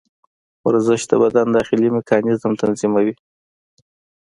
[0.67, 3.11] ورزش د بدن داخلي میکانیزم تنظیموي.